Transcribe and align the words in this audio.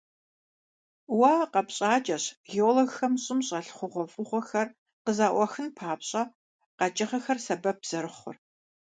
Уэ 1.19 1.33
къэпщӀакӀэщ, 1.51 2.23
геологхэм 2.49 3.13
щӀым 3.23 3.39
щӀэлъ 3.47 3.71
хъугъуэфӀыгъуэхэр 3.77 4.67
къызэӀуахын 5.03 5.67
папщӀэ, 5.77 6.23
къэкӀыгъэхэр 6.77 7.39
сэбэп 7.45 7.79
зэрыхъур. 7.89 8.35